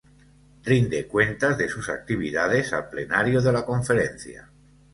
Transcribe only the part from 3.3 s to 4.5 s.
de la Conferencia.